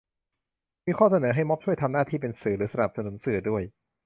[0.85, 3.63] มีข้อเสนอให้ม็อบช่วยทำหน้าที่เป็นสื่อหรือสนับสนุนสื่อด้วย